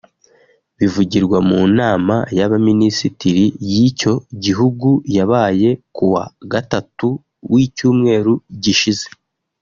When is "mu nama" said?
1.47-2.15